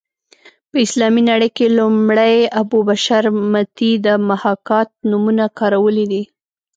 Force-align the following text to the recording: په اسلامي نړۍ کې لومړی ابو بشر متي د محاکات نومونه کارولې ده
په 0.69 0.77
اسلامي 0.85 1.21
نړۍ 1.31 1.49
کې 1.57 1.65
لومړی 1.79 2.35
ابو 2.61 2.79
بشر 2.89 3.23
متي 3.51 3.91
د 4.05 4.07
محاکات 4.29 4.89
نومونه 5.09 5.43
کارولې 5.59 6.05
ده 6.11 6.23